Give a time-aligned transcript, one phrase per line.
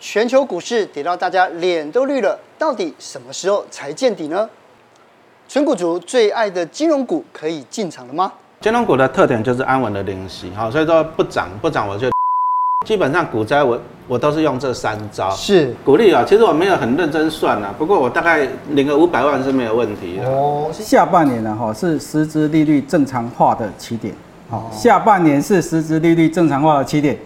[0.00, 4.48] 全球股市跌到大家脸都绿了，到底什么时候才见底呢？
[5.46, 8.32] 纯股族最爱的金融股可以进场了吗？
[8.62, 12.08] 金融股的特点就是安稳的领息，好，所以说不涨不涨我就
[12.86, 13.78] 基本上股灾我
[14.08, 15.30] 我都是用这三招。
[15.32, 20.26] 是股利啊，其实我没有很认真算啊，不过我大概领个五百万是没有问题的。
[20.26, 24.14] 哦，下半年呢哈是实质利率正常化的起点，
[24.48, 27.18] 好，下半年是实质利率正常化的起点。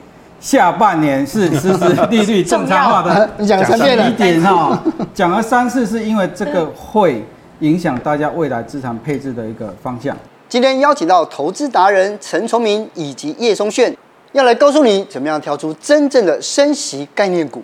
[0.45, 4.79] 下半年是实时利率正常化的，你 讲了三遍了，一点哈，
[5.15, 7.25] 讲了三次是因为这个会
[7.61, 10.15] 影响大家未来资产配置的一个方向。
[10.47, 13.97] 今天邀请到投资达人陈崇明以及叶松炫，
[14.33, 17.63] 要来告诉你怎么样挑出真正的升息概念股。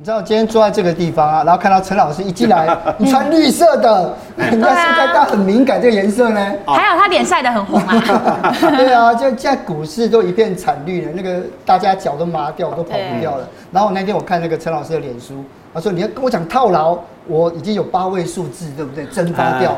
[0.00, 6.40] 你知道今天坐在这个地方啊，然后看到陈老师一进来， 你穿绿色的，人家是该大很敏感这个颜色呢？
[6.66, 8.54] 还有他脸晒得很红啊。
[8.78, 13.48] 对啊，就现在股市都一片惨绿了，那个大家脚都麻掉，都跑不掉了。
[13.72, 19.04] 然后那天我看那个陈老师的脸书，他说你要跟我讲套牢，我已经有八位数字，对不对？
[19.06, 19.76] 蒸发掉。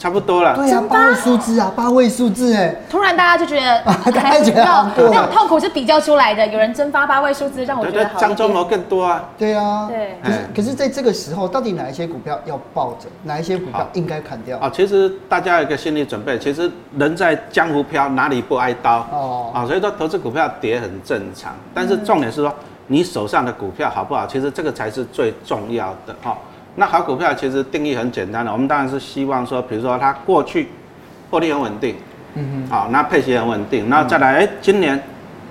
[0.00, 4.64] 差不多了，对啊，八位数字啊，八位数字哎，突然大家就觉得， 大家觉得
[4.96, 14.56] 那种痛苦是比较出来的，有人蒸发八位数字，让我觉得张忠谋更多啊，对啊，对，可是可是在这个时候，到底哪一些股票要抱着，哪一些股票应该砍掉？
[14.58, 19.06] 啊，其实大家有一个心理准备，其实人在江湖飘，哪里不挨刀？
[19.12, 22.50] 哦，啊，所以说投资股票跌很正常，但是重点是说
[22.86, 24.26] 你手上的股票好不好？
[24.26, 26.38] 其实这个才是最重要的哈。
[26.76, 30.68] 那好股票其实定义很简单的，我们当然是希望说，比如说它过去
[31.30, 31.96] 获利很稳定，
[32.34, 35.00] 嗯哼，好，那配息很稳定，那再来，哎，今年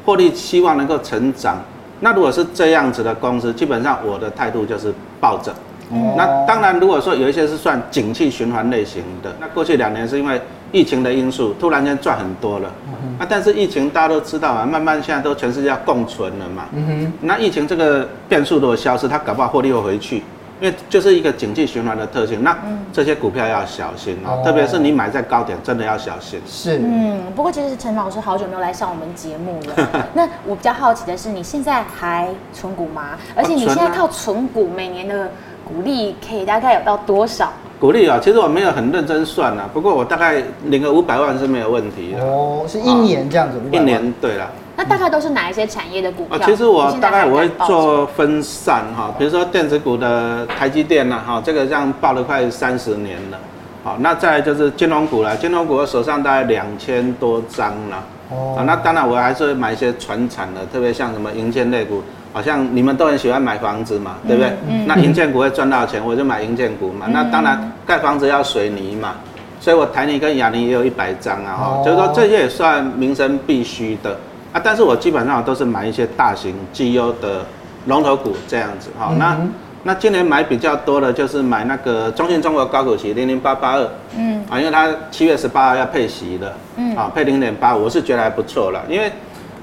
[0.05, 1.57] 获利希望能够成长，
[1.99, 5.51] 那如果是这样子的公司，基本上我的态度就是抱着。
[5.91, 10.39] 哦，那当然，如果说有一些是算景气循环类型的，那过去两年是因为
[10.71, 20.23] 疫情的因素，突然间赚很多了，嗯哼，啊，但是疫情大家都知道啊，慢慢现在都全世界要共存了嘛，嗯哼，那疫情这个变数如果消失，它搞不好获利会回去。
[20.61, 22.57] 因为就是一个景气循环的特性，那
[22.91, 26.39] 这些股票要小心哦，特别是你买在高点，真的要小心。
[26.45, 30.05] 是，嗯，不过其实陈老师好久没有来上我们节目了。
[30.13, 33.17] 那我比较好奇的是，你现在还存股吗？
[33.35, 35.31] 而且你现在靠存股，每年的
[35.65, 37.53] 股利可以大概有到多少？
[37.79, 42.21] 股利啊，其实我没有很认真算啊，不过我大概领个五百万是没有问题的。
[42.21, 44.51] 哦，是一年这样子，一年对了。
[44.79, 46.39] 那大概都是哪一些产业的股票？
[46.45, 53.37] 其实我大概我会做分散哈，比如说电子股的台积电呐，哈，这个这样报了快三十年了。
[53.83, 58.03] 好，那再来就是金融股了，金融股我手上大概两千多张了。
[58.29, 58.63] 哦。
[58.65, 62.01] 那当然我还是会买一些传产的，特别像什么银建类股，
[62.31, 64.53] 好像你们都很喜欢买房子嘛，对不对？
[64.69, 64.87] 嗯。
[64.87, 67.05] 那银建股会赚到钱，我就买银建股嘛。
[67.09, 69.15] 那当然盖房子要水泥嘛，
[69.59, 74.17] 所以我台泥跟亚泥也有一百张啊，哈，就是说这些也算民生必须的。
[74.51, 77.45] 啊，但是我基本上都是买一些大型绩优的
[77.85, 79.13] 龙头股这样子哈。
[79.17, 79.37] 那
[79.83, 83.87] 那今年买比较多的就是买那个中信中国高股息零零八八二，
[84.17, 88.83] 嗯，啊，因为它七月十八号要配息的，嗯，啊，配零点八，我是觉得还不错了。
[88.89, 89.09] 因为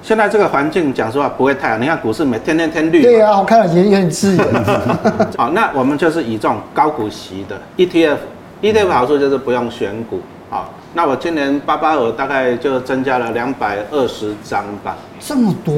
[0.02, 3.03] 现在这个环境讲实话不会太好，你看股市每天天天绿。
[3.03, 4.47] 对啊，我看了也有点刺眼。
[5.36, 10.20] 好，那我们就是以这种高股息的 ETF，ETF 好处就是不用选股，
[10.51, 10.69] 啊。
[10.95, 15.75] 那我今年八八五大概就增加了两百二十张吧，这么多，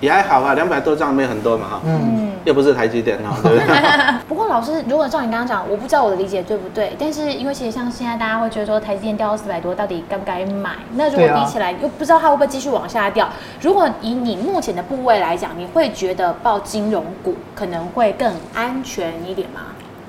[0.00, 3.76] 也还好啊，两百多张没很多嘛哈，嗯，又不是台积电哈， 对不对？
[4.26, 10.70] 不过老师，如果照你刚刚讲，我不知道我的理解对不对，但是因为其实像现在大家会觉得说台积电掉到四百多，到底该不该买？
[10.94, 13.28] 那如果比起来又不知道它会不会继续往下掉，
[13.60, 19.60] 如果以你目前的部位来讲，你会觉得抱金融股可能会更安全一点吗？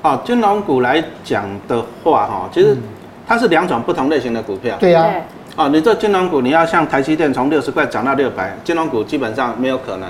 [0.03, 2.77] 哦，金融股来讲的话哈，其实。
[3.31, 4.75] 它是两种不同类型的股票。
[4.77, 5.09] 对呀。
[5.55, 10.09] 哦，你做金融股，你要像台积电从六十块涨到六百，金融股基本上没有可能。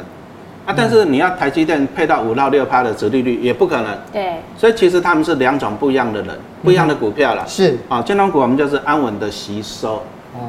[0.65, 3.95] 啊，但是你要台积电配到五到六趴的殖利率也不可能。
[4.11, 4.37] 对。
[4.57, 7.45] 所以其实他们是两种不一样的人，不一样的股票了。
[7.47, 7.77] 是。
[7.87, 10.01] 啊，金融股我们就是安稳的吸收，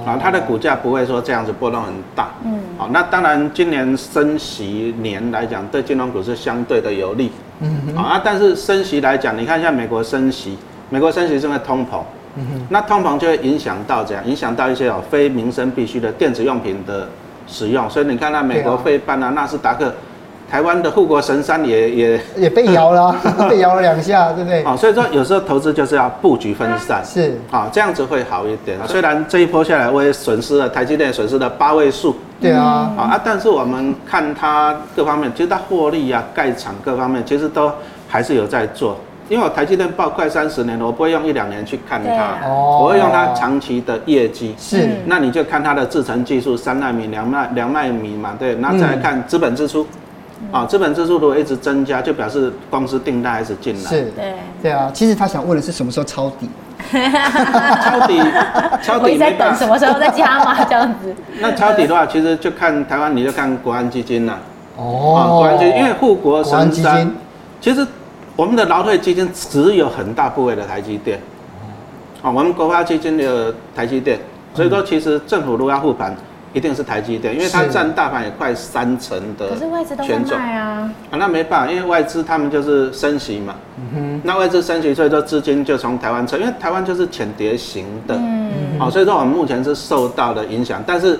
[0.06, 2.30] 啊，它的股价不会说这样子波动很大。
[2.42, 2.59] 嗯。
[2.78, 7.30] 好，那当然今年升息年来讲，对金融股是相对的有利。
[7.60, 7.95] 嗯。
[7.95, 10.57] 好啊，但是升息来讲，你看一下美国升息，
[10.89, 12.01] 美国升息是因为通膨。
[12.68, 17.06] 那通膨就会影响到这样，影响到一些哦非民生必需的电子用品的
[17.46, 19.92] 使用，所以你看那美国费半啊、纳斯达克，
[20.50, 23.14] 台湾的护国神山也也也 被摇了，
[23.50, 24.62] 被摇了两下，对不对？
[24.64, 27.34] 哦，所以说有时候投资就是要布局分散，是。
[27.50, 28.78] 啊，这样子会好一点。
[28.86, 37.70] 虽然这一波下来我也损失了台积电损失了八位数，对啊，啊，但是我们看它各方面，其实它获利啊、盖厂各方面其实都
[38.08, 38.96] 还是有在做。
[39.28, 44.54] 因为我台积电报快三十年了，我不会用一两年去看它，啊、我会用它长期的业绩。
[44.59, 49.86] 是，那你就看它的制程技术，三纳米、两纳两纳米嘛，对，然后再来看资本支出。
[50.51, 53.89] 啊，资本支出如果一直增加，就表示公司订单还是进来。
[53.89, 54.91] 是，对，对啊。
[54.92, 56.51] 其实他想问的是什么时候抄底？
[56.91, 58.21] 抄底，
[58.83, 59.13] 抄底。
[59.13, 61.15] 我在等什么时候再加嘛这样子。
[61.41, 64.36] 那抄底的话，其实就看台湾，你就看国安基金了。
[64.77, 65.15] 哦。
[65.16, 67.09] 啊，国安基金，因为护国神山。
[67.60, 67.86] 其实
[68.36, 71.20] 我们的劳退基金只有很大部位的台积电。
[72.22, 74.18] 啊，我们国发基金的台积电，
[74.54, 76.14] 所以说其实政府如果要护盘。
[76.54, 79.58] 一定是台积电，因为它占大盘也快三成的权重。
[79.58, 80.92] 可是外资都在卖啊。
[81.10, 83.54] 啊，那没办法，因为外资他们就是升息嘛。
[83.78, 84.20] 嗯哼。
[84.22, 88.14] 那外资升息，所以说资金就从台湾撤，因为台湾就是浅碟型的。
[88.18, 88.78] 嗯。
[88.78, 91.18] 好，所以说我们目前是受到了影响，但是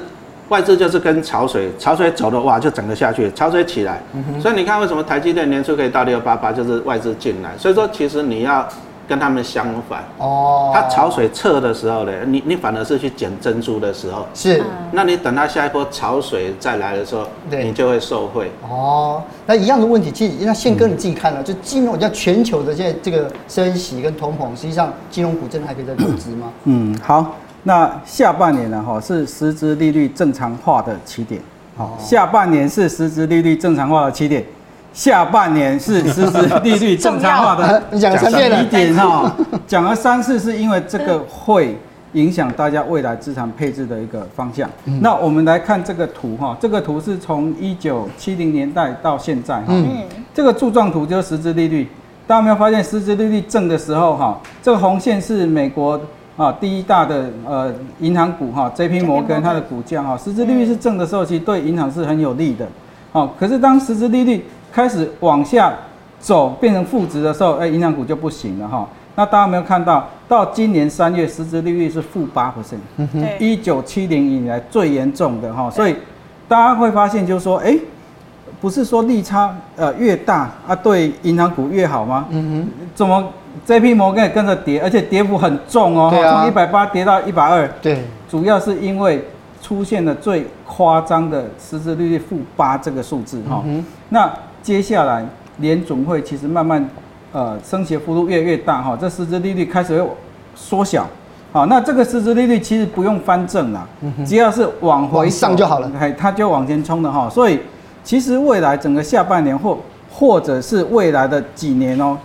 [0.53, 4.01] 外资就是跟潮水，潮水走的哇，就整个下去，潮水起来。
[4.13, 4.39] 嗯。
[4.39, 7.51] 所以你看为什么台积电年初可以到六八八，就是外资进来。
[7.57, 8.69] 所以说其实你要。
[9.09, 14.63] 跟他们相反哦，它潮水撤的时候呢，你你反而是去捡珍珠的时候是，
[14.93, 19.21] 那你等它下一波潮水再来的时候，你就会受惠哦。
[19.45, 26.53] 那一样的问题，其实那宪哥你自己看了，就金融叫全球的现在这个升息跟通膨，实际上金融股真的还可以再投资吗？
[26.65, 31.41] 嗯，好，那下半年呢哈是实质利率正常化的起点，
[31.77, 34.45] 好，下半年是实质利率正常化的起点。
[34.93, 39.35] 下半年是实质利率正常化的 你讲了三遍了，一点哈，
[39.67, 41.75] 讲了三次是因为这个会
[42.13, 44.69] 影响大家未来资产配置的一个方向。
[44.85, 50.03] 嗯、那我们来看这个图哈，这个图是从一九七零年代到现在哈，嗯、
[50.35, 51.89] 这个柱状图就是实质利率。
[52.27, 55.99] 大家有没有发现实质利率正的时候哈，这个红线是美国
[56.37, 62.67] 啊第一大的呃银行股哈，J P 摩根它的股价哈，实质利率是正的时候，其实对银行是很有利的。
[63.13, 65.73] 好，可是当实质利率开始往下
[66.19, 68.89] 走，变成负值的时候，哎，银行股就不行了哈。
[69.15, 75.71] 那大家有没有看到，到今年三月，实质利率是负八 percent，一九七零以来最严重的哈。
[75.71, 75.95] 所以
[76.49, 77.77] 大家会发现，就是说，哎，
[78.63, 82.27] 不是说利差呃越大啊，对银行股越好吗？
[82.31, 82.87] 嗯哼。
[82.95, 83.23] 怎么
[83.67, 87.69] JP 摩根也跟着跌，而且跌幅很重哦，从一百八跌到一百二。
[87.83, 88.05] 对。
[88.31, 89.25] 主要是因为
[89.61, 93.85] 出现了最夸张的实质利率负八这个数字哈嗯。
[94.11, 94.33] 那
[94.63, 95.27] 接下来
[95.59, 96.89] 联总会其实慢慢，
[97.33, 100.09] 呃，升息幅度越来越大哈，这实质利率开始会
[100.55, 101.05] 缩小，
[101.51, 103.85] 好，那这个实质利率其实不用翻正了，
[104.25, 107.59] 只要是往回上就好了，哎，它就往前冲的哈，所以
[108.05, 109.79] 其实未来整个下半年或
[110.11, 112.17] 或者是未来的几年哦，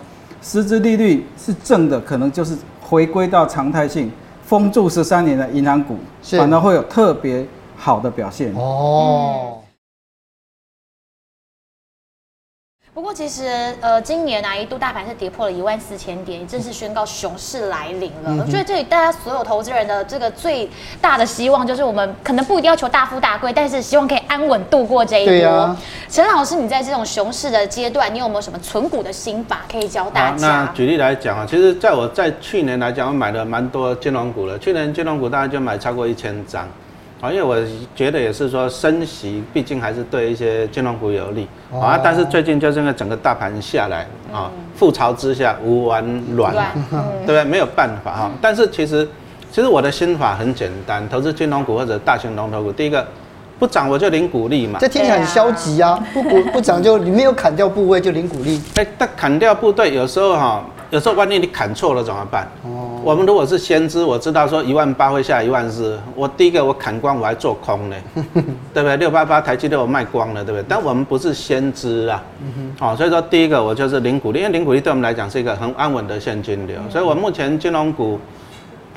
[0.42, 4.10] 实质利率是正的，可能就是回归到常态性，
[4.44, 7.46] 封住十三年的银行股，反而会有特别
[7.76, 9.57] 好的表现哦。
[12.98, 13.44] 不过其实，
[13.80, 18.26] 呃，今年啊，一度大盘是跌破了一万四千点，也正式宣告熊市来临了。
[18.26, 20.68] 嗯、哼我觉得这里大家所有投资人的这个最
[21.00, 25.76] 大的希望，就是我们可能不一定要求大富大贵，但是希望可以安稳度过这一波。
[26.08, 30.48] 陈、啊、老师，你在这种熊市的阶段，你有没有什么存股的心法可以教大家？
[30.48, 34.58] 那举例来讲啊，其实在我在去年来讲，我买了蛮多金融股了。
[34.58, 36.68] 去年金融股大概就买超过一千张。
[37.20, 37.56] 啊，因为我
[37.96, 41.98] 觉得也是说升息，毕竟还是对一些金融股有利啊。
[42.02, 46.04] 但是最近就是因为整个大盘下来啊，覆巢之下无完
[46.36, 46.54] 卵，
[47.26, 47.44] 对不对？
[47.44, 48.30] 没有办法哈。
[48.40, 49.06] 但是其实，
[49.50, 53.04] 其实我的心法很简单，投资金融股或者大型龙头股，第一个
[53.58, 54.78] 不涨我就领股利嘛。
[54.78, 58.62] 这听起来很消极啊，不股不涨就你没有砍掉部位就领股利。
[58.76, 62.46] 哎，但砍掉部队有时候哈，有时候万一你砍错了怎么办？
[63.02, 67.96] 我们如果是先知，我知道说一万八会下一万四，我第一个我砍光，我还做空呢，
[68.74, 68.96] 对不对？
[68.96, 70.64] 六八八台积电我卖光了，对不对？
[70.68, 72.22] 但我们不是先知啊，
[72.78, 78.18] 好，所以说第一个我就是零股利，因为零股利对我们来讲是一个很安稳的现金流，所以我目前金融股。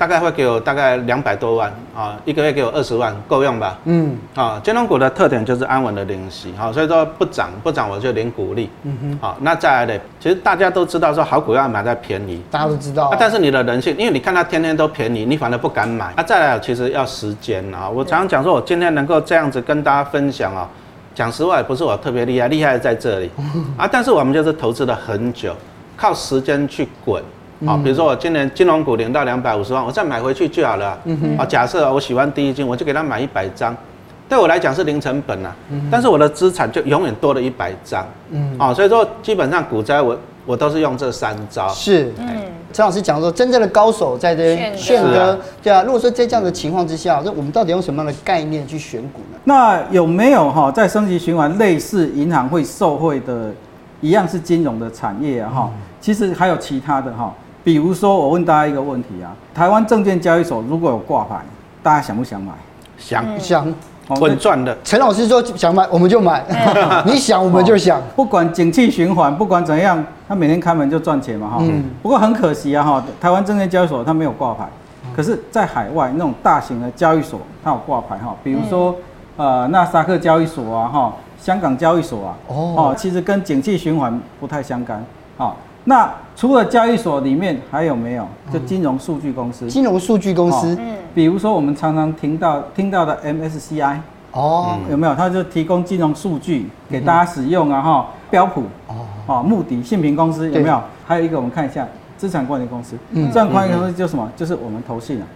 [0.02, 3.78] 大概会给我大概两百多万啊，一个月给我二十万，够用吧？
[3.84, 20.68] 嗯，啊，金融股的特点就是安稳的领息，好，所以说不涨不涨我就领股利，嗯哼，好，那再来的，其实大家都知道说好股要买在便宜，大家都知道，啊，但是你的人性，因为你看它天天都便宜，你反而不敢买，啊，再来其实要时间啊，我常常讲说我今天能够这样子跟大家分享啊，
[21.14, 23.30] 讲实话也不是我特别厉害，厉害在这里，
[23.78, 25.54] 啊，但是我们就是投资了很久，
[25.96, 27.22] 靠时间去滚。
[27.66, 30.98] 好，比如说我今年金融股领到两百五十万，我再买回去就好了。
[31.04, 31.38] 嗯哼。
[31.38, 33.76] 啊，假设我喜欢第一金，我就给他买一百张，
[34.28, 35.54] 对我来讲是零成本啊。
[35.70, 35.88] 嗯哼。
[35.90, 38.06] 但是我的资产就永远多了一百张。
[38.30, 38.56] 嗯。
[38.58, 41.68] 啊，所以说基本上股灾我我都是用这三招。
[41.68, 42.12] 是。
[42.18, 42.28] 嗯。
[42.72, 45.82] 陈老师讲说，真正的高手在这边选择，对啊。
[45.82, 49.38] 如果说在这样的情况之下，那我们到底用什么样的概念去选股呢？
[49.44, 53.50] 那有没有哈在升级循环类似银行会受惠的
[54.00, 55.70] 一样是金融的产业啊哈。
[56.00, 57.32] 其实还有其他的哈，
[57.64, 61.36] 比如说我问大家一个问题啊，台湾证券交易所如果有挂牌，
[61.82, 62.52] 大家想不想买？
[62.98, 63.38] 想。
[63.38, 63.74] 想。
[64.20, 66.44] 稳赚的，陈老师说想买我们就买，
[67.06, 71.58] 你想我们就想，不管景气循环，不管怎样，他每天开门就赚钱嘛哈。
[71.60, 71.84] 嗯。
[72.02, 74.68] 不过很可惜啊哈，台湾证券交易所它没有挂牌，
[75.16, 78.94] 可是，在海外那种大型的交易所它有挂牌哈，比如说
[79.36, 85.02] 呃纳斯达克交易所啊哈，香港交易所啊，哦，其实跟景气循环不太相干
[85.38, 85.54] 啊。
[85.84, 88.26] 那除了交易所里面还有没有？
[88.52, 89.68] 就金融数据公司。
[89.68, 93.98] 金融数据公司，嗯，比如说我们常常听到听到的 MSCI，
[94.32, 95.14] 哦，有没有？
[95.14, 98.64] 它就提供金融数据给大家使用啊，哈，标普，
[99.28, 100.82] 哦，穆迪信评公司有没有？
[101.06, 101.86] 还有一个我们看一下
[102.18, 104.28] 资产管理公司，资产管理公司就什么？
[104.34, 105.26] 就是我们投信啊，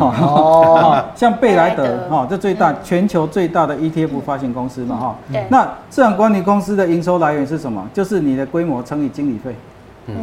[0.00, 5.16] 哦， 像贝莱德，哈，这最大全球最大的 ETF 发行公司嘛，哈，
[5.50, 7.86] 那资产管理公司的营收来源是什么？
[7.92, 9.54] 就是你的规模乘以经理费。
[10.06, 10.14] 嗯，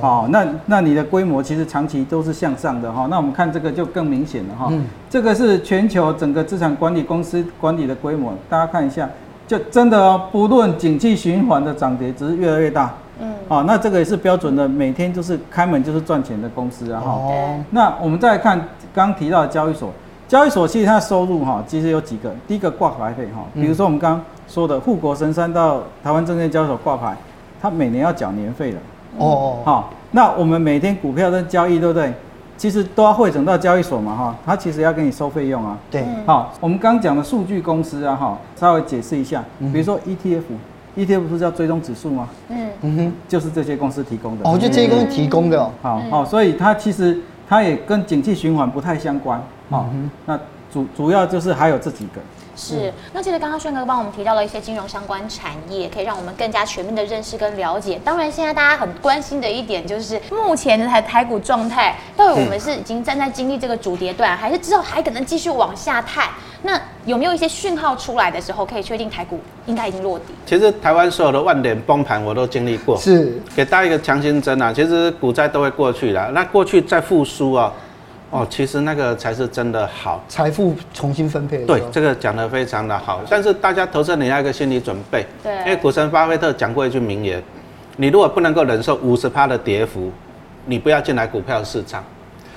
[0.00, 3.06] 好，那那你的规模其实长期都是向上的哈。
[3.10, 4.68] 那我们看这个就更明显了哈。
[4.70, 9.08] 嗯，这个是全球整个资产管理公司管理的规模，大家看一下，
[9.48, 12.94] 就真的哦，不论景气循环的涨跌，只是越来越大。
[13.20, 17.10] 嗯，好，那这个也是标准的，每天就是开门就是赚钱的公司啊哈。
[17.10, 17.64] 哦。
[17.70, 18.56] 那我们再来看
[18.94, 19.90] 刚刚提到的交易所，
[20.28, 27.16] 交易所其实它的收入哈，其实有几个，第一个挂牌费哈，比如说我们刚刚说的富国神山到台湾证券交易所挂牌，
[27.60, 28.78] 它每年要缴年费的。
[29.18, 32.12] 哦，好，那我们每天股票的交易，对不对？
[32.56, 35.76] 其实都要汇总到交易所嘛，哈，它其实要给你收费用啊。
[35.90, 42.28] 对，好，我们刚讲的数据公司啊，哈，稍微解释一下，比如说 ETF，ETF 不是叫追踪指数吗？
[42.48, 44.48] 嗯嗯哼，就是这些公司提供的。
[44.48, 45.68] 哦，就这些公司提供的。
[45.82, 47.18] 好，好，所以它其实
[47.48, 49.42] 它也跟景气循环不太相关。
[49.68, 49.86] 好，
[50.24, 50.38] 那
[50.72, 52.20] 主主要就是还有这几个。
[52.56, 58.00] 是，那其实刚刚轩哥帮我们提到了一些金融相关产业，可以让我们更加全面的认识跟了解。
[58.04, 66.28] 当然，现在大家很关心的一点就是目前的台台股状态，到底我们是已经站在经历这个主跌段，还是之后还可能继续往下探？
[66.62, 70.26] 那有没有一些讯号出来的时候，可以确定台股应该已经落底？
[70.46, 74.72] 其实台湾所有的万点崩盘我都经历过，是给大家一个强心针啊。
[74.72, 77.72] 其实股灾都会过去的，那过去再复苏啊。
[78.34, 81.58] 哦，其实那个才是真的好，财富重新分配。
[81.58, 83.20] 对，这个讲得非常的好。
[83.30, 87.40] 但是大家投资你要一个心理准备，对，因为股神巴菲特讲过一句名言：
[87.96, 90.10] 你如果不能够忍受五十趴的跌幅，
[90.66, 92.02] 你不要进来股票市场。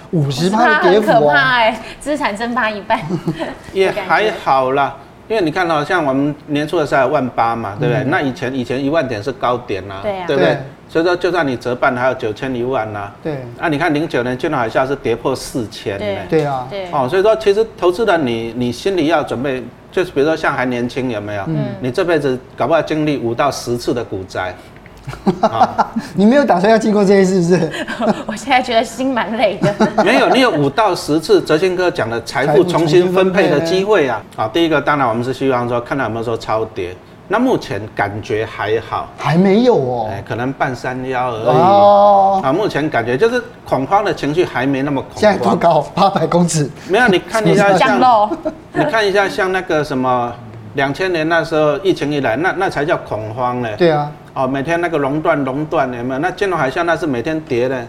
[0.10, 3.00] 五十趴的跌幅，很可怕哎，资产蒸发一半。
[3.72, 8.04] 也还好啦，因为你看到像我们年初的时候万八嘛，对不对？
[8.06, 10.58] 那以前以前一万点是高点呐，对不对？
[10.90, 13.12] 所以说，就算你折半，还有九千一万呐。
[13.22, 13.38] 对。
[13.60, 15.98] 啊，你看零九年金融海啸是跌破四千。
[15.98, 16.66] 对对啊。
[16.70, 16.88] 对。
[16.92, 21.44] 哦，所以说，其实投资人你你心里要准备，就是比如说像还年轻有没有？
[21.48, 21.58] 嗯。
[21.82, 24.56] 你这辈子搞不好经历五到十次的股灾。
[26.16, 27.72] 你没有打算要经过这些，是不是？
[28.28, 29.74] 我现在觉得心蛮累的。
[30.04, 34.22] 没有，你有五到十次哲鑫哥讲的财富重新分配的机会啊。
[34.36, 36.94] 好，第一个当然我们是希望说，看到有没有说超跌。
[37.30, 41.46] 那目前感觉还好，还没有哦，可能半山腰而已。
[41.46, 45.20] 哦，啊，目前感觉就是恐慌的情绪还没那么恐慌。
[45.20, 45.82] 现在多高？
[45.94, 46.70] 八百公尺？
[46.88, 48.00] 没有，你看一下像，
[48.72, 50.34] 你看一下像那个什么，
[50.76, 53.70] 两千年那时候疫情一来，那那才叫恐慌呢。
[53.78, 56.20] 对啊，哦，每天那个熔断熔断有没有？
[56.20, 57.86] 那金融海啸那是每天跌的，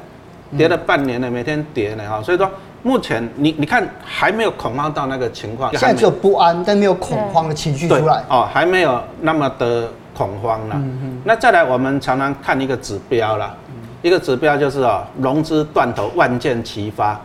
[0.57, 2.51] 跌了半年了，每天跌的哈，所以说。
[2.83, 8.23] 目前你你看还没有恐慌到那个情况，现在只有不安，但没有恐慌的情绪出来。
[8.29, 10.75] 哦，还没有那么的恐慌了。
[10.77, 11.23] 嗯哼。
[11.25, 13.55] 那再来，我们常常看一个指标啦，
[14.03, 17.21] 一个指标就是哦，融资断头，万箭齐发。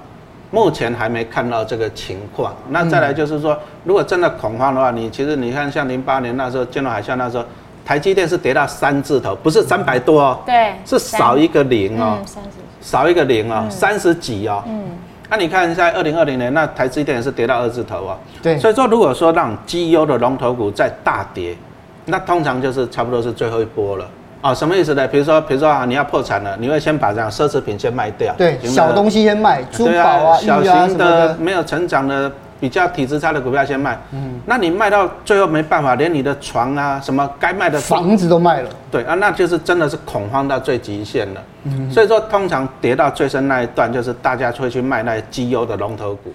[0.50, 2.54] 目前还没看到这个情况。
[2.70, 7.44] 那再来就是说，如果真的恐慌的话，你其实你看像零八年那时候金融海啸那时候，
[7.84, 12.50] 台积电是跌到三字头，不是三百多哦，对，是少一个零哦，三十，
[12.82, 14.84] 少一个零哦，三十几哦，嗯。
[15.34, 18.16] 那你看，在二零二零年，那台积电也是跌到二字头啊。
[18.44, 18.56] 对。
[18.60, 21.58] 所以说，如果说让绩优的龙头股再大跌，
[22.06, 24.08] 那通常就是差不多是最后一波了
[24.42, 24.54] 啊。
[24.54, 25.08] 什么意思呢？
[25.08, 28.32] 比如说，比如说啊，你要破产了，你会先把这样奢侈品先卖掉。
[28.38, 28.60] 对。
[28.64, 32.32] 小东西先卖，珠宝啊、小型的没有成长的。
[32.60, 46.34] 比较体质差的股票先卖，嗯，那你卖到最后没办法，连你的床啊什么该卖的房子都卖了，对啊，那就是真的是恐慌到最极限了，嗯，所以说通常跌到最深那一段，就是大家会去卖那些绩优的龙头股。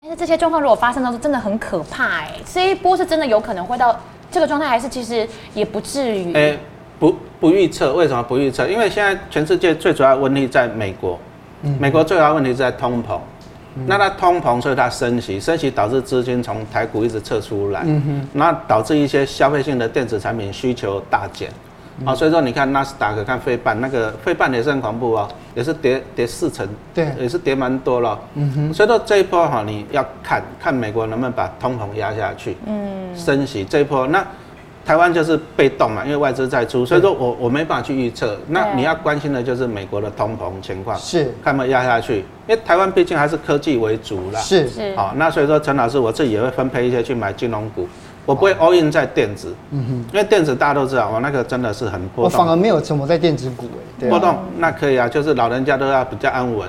[0.00, 3.94] 但是这些状况如果发生的时候，真的很可怕哎，这一波是真的有可能会到
[4.30, 6.32] 这个状态，还是其实也不至于？
[6.34, 6.58] 哎、欸，
[6.98, 8.66] 不不预测，为什么不预测？
[8.66, 11.18] 因为现在全世界最主要的问题在美国。
[11.78, 13.18] 美国最大问题是在通膨，
[13.86, 21.50] 那它通膨，所以它升息，升息导致资金从台股一直撤出来，嗯，那导致一些消费性的电子产品需求大减，
[22.04, 34.06] 啊，所以说你看纳斯达克看费半，那个费半也是很恐怖哦，也是跌跌四成，对，也是跌蛮多了，嗯哼，所以说这一波哈，你要看看美国能不能把通膨压下去，嗯，升息这一波。
[34.06, 34.24] 那。
[34.88, 38.34] 台湾就是被动嘛，因为外资在出，所以说我我没办法去预测。
[38.46, 42.24] 那你要关心的就是美国的通膨情况，是看有没有压下去。
[42.46, 44.96] 因为台湾毕竟还是科技为主啦，是是。
[44.96, 47.86] 好，那所以说陈老师我自己也会分配一些去买金融股，
[48.24, 52.24] 我不会 all in 在电子，嗯哼，因为电子大家都知道，我那个真的是很波动。
[52.24, 53.66] 我反而没有什么在电子股
[54.02, 56.66] 哎，波动那可以啊，就是老人家都要比较安稳。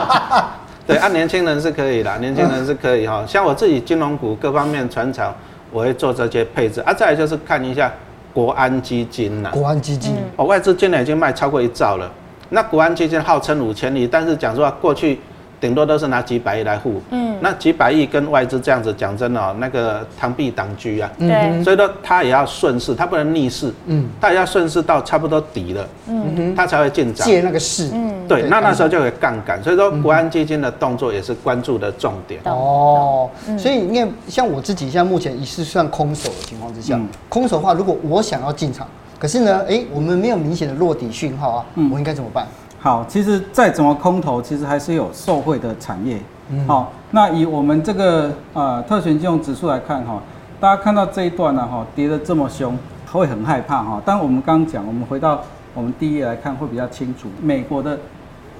[0.86, 5.32] 对，按年轻人是可以的，年轻人是可以哈，像我自己金融股各方面传承。
[5.72, 7.92] 我会做这些配置啊，再来就是看一下
[8.32, 9.50] 国安基金呐。
[9.52, 12.08] 国安基金，哦，外资今年已经卖超过一兆了。
[12.50, 15.18] 那国安基金号称五千亿，但是讲实话，过去。
[15.62, 26.34] 顶多都是拿几百亿来护，嗯，那几百亿跟外资这样子讲真的哦，那个螳臂挡车啊，对，所以说它也要顺势，它不能逆势，嗯，它也要顺势到差不多底了，嗯。
[26.36, 32.40] 哼，它才会进场，借那个势，嗯，对，那那时候就有杠杆，所以说国安基金的动作也是关注的重点。
[32.44, 38.84] 哦，所以你看像我自己现在目前也是算空手的情况之下，空手的话，如果我想要进场，
[39.18, 42.44] 可是呢，哎，我们没有明显的落底讯号啊，我应该怎么办？
[42.82, 46.18] 好，其实再怎么空头，其实还是有受惠的产业。
[46.50, 50.20] 嗯、好，那以我们这个呃特选金融指数来看哈，
[50.58, 52.76] 大家看到这一段呢哈，跌得这么凶，
[53.12, 54.02] 会很害怕哈。
[54.04, 55.40] 但我们刚刚讲，我们回到
[55.74, 57.28] 我们第一页来看，会比较清楚。
[57.40, 57.96] 美国的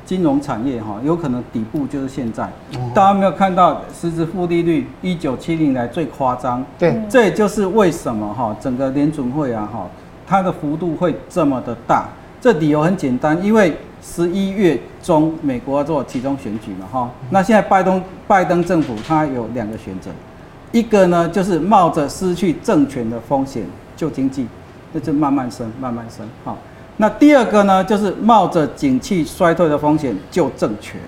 [0.07, 2.49] 金融产业哈，有可能底部就是现在。
[2.95, 6.65] 大家没有看到实质负利率一九七零来最夸张。
[6.79, 9.89] 对，这也就是为什么哈，整个联准会啊哈，
[10.29, 12.07] 它的幅度会这么的大。
[12.41, 13.77] 这理由很简单，因为。
[14.05, 20.11] 十一月中，美国要做其中选举嘛，哈，那现在拜登拜登政府他有两个选择，
[20.73, 23.65] 一个呢就是冒着失去政权的风险
[23.97, 24.49] 救经济，
[24.93, 26.57] 那就慢慢升，慢慢升，哈，
[26.97, 31.01] 那第二个呢就是冒着景气衰退的风险救政权，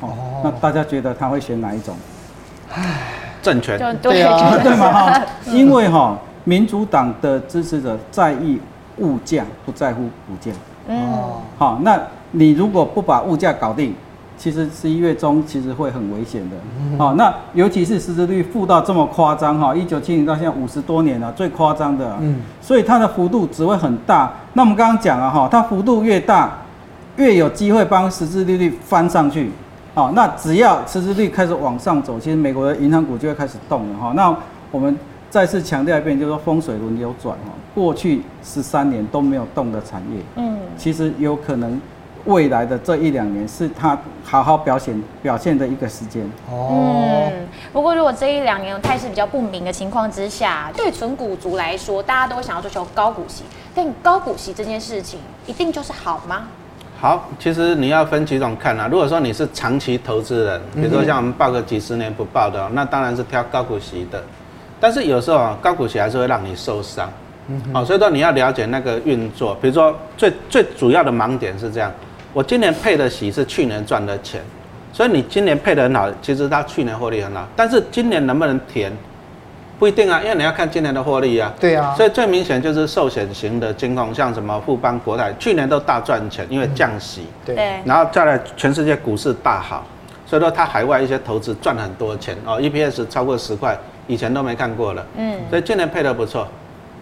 [0.00, 0.08] 哦，
[0.44, 1.96] 那大家觉得他会选哪一种？
[2.72, 2.82] 唉，
[3.42, 4.22] 政权，对。
[4.22, 8.60] 啊， 对嘛哈，因为哈民主党的支持者在意
[8.98, 10.52] 物价，不在乎股价，
[10.86, 12.00] 哦，好，那。
[12.32, 13.94] 你如果不把物价搞定，
[14.36, 16.56] 其实十一月中其实会很危险的。
[16.96, 22.16] 好，那尤其是实质率负到这么夸张哈，一九七零到现在五十多年了，最夸张的。
[22.20, 24.32] 嗯，所以它的幅度只会很大。
[24.52, 26.58] 那我们刚刚讲了哈，它幅度越大，
[27.16, 29.50] 越有机会帮实质利率翻上去。
[29.94, 34.12] 好，那只要实质率开始往上走，其实美国的银行股就会开始动了哈。
[34.14, 34.32] 那
[34.70, 34.96] 我们
[35.28, 41.80] 再次强调一遍，就是说风水轮流转哈，过去十三年都没有动的产业，嗯，其实有可能。
[42.28, 46.22] 未来的这一两年是他好好表现表现的一个时间。
[46.50, 56.48] 哦，嗯，不过如果这一两年态势比较不明的情况之下，对纯股族来说，大家都想要追求高股息，但高股息这件事情一定就是好吗？
[57.00, 58.86] 好，其实你要分几种看啊。
[58.92, 64.22] 如果说你是长期投资人，比如说像我们抱个几十年不抱的，那当然是挑高股息的。
[64.78, 67.10] 但是有时候啊，高股息还是会让你受伤。
[67.46, 69.56] 嗯，好，所以说你要了解那个运作。
[69.62, 71.90] 比如说最最主要的盲点是这样。
[72.32, 74.40] 我今年配的息是去年赚的钱，
[74.92, 78.92] 所以你今年配的很好，其实它去年获利很好，但是今年能不能填，
[79.78, 81.52] 不一定啊，因为你要看今年的获利啊。
[81.58, 81.94] 对啊。
[81.96, 87.26] 所以最明显就是寿险型的金控，像什么富邦、国泰，去年都大赚钱，因为降息。
[87.44, 87.56] 对。
[87.84, 89.86] 然后再来，全世界股市大好，
[90.26, 95.06] 所以说它海外一些投资赚很多钱哦，EPS 超过十块，以前都没看过了。
[95.16, 95.38] 嗯。
[95.48, 96.46] 所以今年配的不错，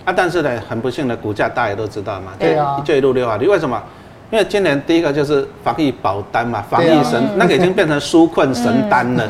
[0.04, 2.32] 啊，但是呢，很不幸的股价大家也都知道嘛。
[2.38, 2.80] 对啊。
[2.84, 3.82] 就一路溜下去，为什么？
[4.30, 9.24] 因为今年第一个就是防疫保单嘛，防疫神、啊、那个已经变成纾困神单了，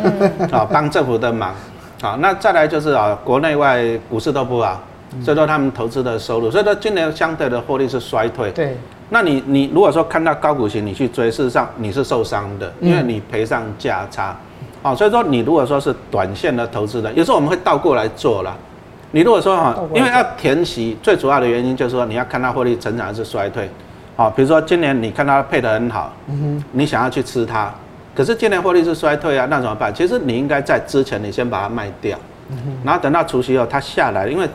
[0.51, 1.55] 啊， 帮政府的忙，
[2.01, 4.81] 好，那再来就是啊，国内外股市都不好，
[5.23, 8.51] 所以说他们投资的收入，所以说今年相对的获利是衰退。
[8.53, 8.75] 对，
[9.11, 14.35] 那你你如果说看到高股息你去追，事实上你是受伤的，因为你赔上价差，
[14.83, 18.57] 啊，所以说你如果说是短线的投资人，有时候我们会倒过来做了，
[19.11, 23.71] 你如果说哈，因为要填息，最主要的原因就是说你要看到获利成长还是衰退。
[24.17, 27.71] 好，比如说今年你看它配得很好，嗯哼，你想要去吃它，
[28.15, 29.95] 可是今年获利是衰退啊，那怎么办？
[29.95, 34.49] 其实你应该在之前你先把它卖掉，嗯哼，然后等到除夕后它下来，因为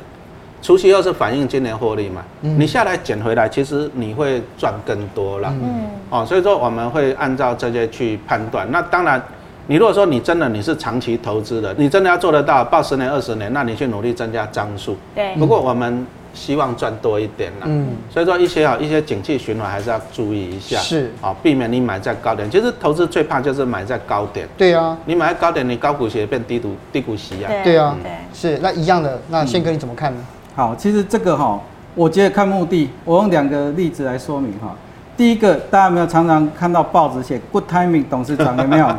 [0.64, 8.68] 除夕后是反映今年获利嘛，嗯，你下来捡回来，其实你会赚更多了，嗯，哦，所以说我们会按照这些去判断。
[8.72, 9.22] 那当然，
[9.68, 14.98] 你如果说你真的你是长期投资的，你真的要做得到报十年二十年，那你去努力增加张数。
[15.14, 15.36] 对。
[15.36, 17.66] 不过我们希望赚多一点啦。
[17.66, 17.90] 嗯。
[18.10, 20.78] 所以说一些啊一些景气循环还是要注意一下。
[20.80, 21.12] 是。
[21.22, 22.50] 啊，避免你买在高点。
[22.50, 24.48] 其实投资最怕就是买在高点。
[24.58, 24.98] 对啊。
[25.06, 27.52] 你买在高点，你高股息也变低股低股息啊。
[27.64, 27.96] 对啊。
[28.02, 28.12] 对。
[28.34, 30.22] 是那一样的，那宪哥你怎么看呢？
[30.56, 31.60] 好，其实这个哈，
[31.96, 34.76] 我觉得看目的，我用两个例子来说明哈。
[35.16, 38.90] 第一个，大家有没有常常看到报纸写 “Good timing”，董事长有没有？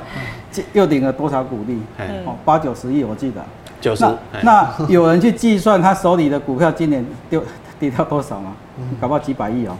[0.74, 1.80] 又领了多少股利？
[2.26, 3.40] 哦，八九十亿，我记得。
[3.82, 4.06] 九十。
[4.42, 7.42] 那有人去计算他手里的股票今年丢
[7.78, 8.52] 跌掉多少吗？
[8.98, 9.72] 搞不好几百亿哦。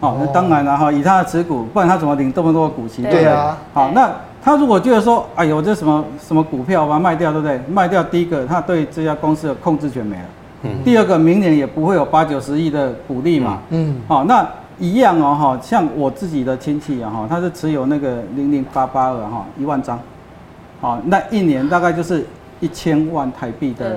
[0.00, 3.02] 哦，那当然了哈，以他的持股，不然他怎么领这么多股息？
[3.02, 3.56] 对啊。
[3.72, 4.10] 好，那
[4.42, 7.60] 他如果觉得说，哎呦，这什么什么股票把它卖掉，对不对？
[7.68, 10.24] 卖掉，第一个，他对这家公司的控制权没了。
[10.62, 10.70] 嗯。
[10.84, 13.58] 第二个，明年也不会有八九十亿的股利嘛。
[13.68, 14.00] 嗯。
[14.08, 14.44] 好，那。
[14.80, 19.98] 一样哦，哈，像我自己的亲戚啊，哈，他是持有那个零零八八二哈，一万张，
[20.80, 22.24] 好，那一年大概就是
[22.60, 23.96] 一千万台币的。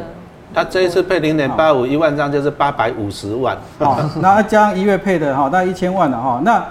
[0.54, 3.58] 他这一次配零点八五一万张就是八百五十万。
[3.80, 6.42] 好，那加一月配的哈，大概一千万了哈。
[6.44, 6.62] 那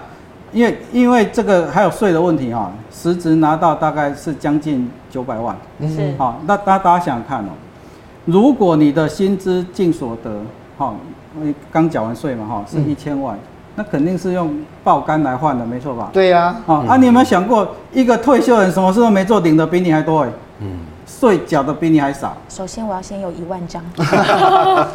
[0.52, 5.56] 因为因为这个还有税的问题哈，实质拿到大概是将近九百万。
[5.80, 6.14] 是。
[6.18, 7.52] 好，那大大家想想看哦，
[8.26, 10.30] 如果你的薪资净所得，
[10.76, 10.94] 哈，
[11.38, 13.34] 因为刚缴完税嘛哈，是一千万。
[13.76, 16.10] 那肯定是用爆肝来换的，没错吧？
[16.12, 16.54] 对呀。
[16.66, 20.28] 啊，啊，你有没有想过，一个退休人什么事都没做，领的比你还多哎？
[20.58, 20.80] 嗯。
[21.18, 22.36] 税缴的比你还少。
[22.48, 23.82] 首先我要先有一万张。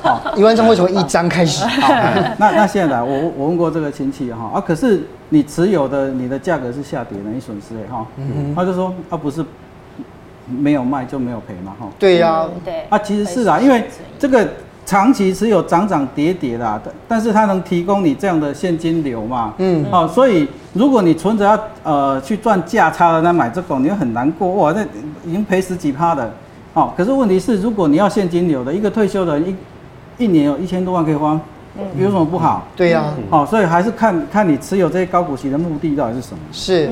[0.02, 1.66] 好，一万张为什么一张开始？
[1.66, 1.94] 好，
[2.38, 8.06] 那那现在来，我我问过这个亲戚哈，啊，可是你持有的你的价格是下跌的，你损失哎哈。
[8.16, 8.56] 嗯。
[8.56, 9.46] 他就说，啊，不是
[10.48, 11.88] 没有卖就没有赔嘛哈。
[12.00, 12.48] 对呀。
[12.64, 12.86] 对。
[12.90, 13.84] 啊，其实是啊，因为
[14.18, 14.48] 这个。
[14.86, 19.54] 长期持有涨涨跌跌的，但是它能提供你这样的现金流嘛？
[19.58, 24.84] 嗯，好，所以如果你存着要呃去赚价差的，那买这种你会很难过哇，那
[25.26, 26.32] 已经赔十几趴的，
[26.74, 29.50] 哦，可是问题是，如果你要现金流的，一个退休的人
[30.18, 31.40] 一一年有一千多万可以花。
[31.98, 32.68] 有什么不好？
[32.76, 36.40] 对呀，好，所以还是看看你持有这些高股息的目的到底是什么。
[36.52, 36.88] 是，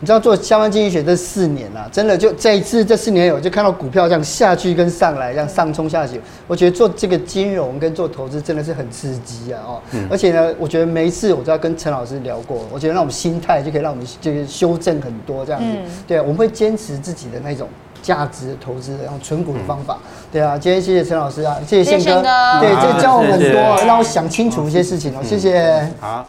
[0.00, 15.66] 你知道做相关经济学这四年啊，真的就这一次这四年有就看到股票这样下去跟上来这样上冲下去，我觉得做这个金融跟做投资真的是很刺激啊哦，而且呢，我觉得每一次我都要跟陈老师聊过，我觉得那种心态就可以让我们就是修正很多这样子。
[16.06, 17.68] 对，我们会坚持自己的那种。
[18.08, 19.98] 价值投资的，然后存股的方法，
[20.32, 22.22] 对啊，今天谢谢陈老师啊，谢谢宪哥，
[22.58, 25.86] 对，这教我很多，让我想清楚一些事情哦，谢谢。
[26.00, 26.24] 好。